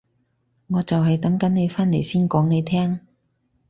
[0.65, 3.01] 我就係等緊你返嚟先講你聽